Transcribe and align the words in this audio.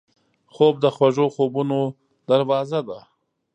خوب 0.53 0.73
د 0.83 0.85
خوږو 0.95 1.25
خوبونو 1.35 1.79
دروازه 2.29 2.79
ده 2.87 2.99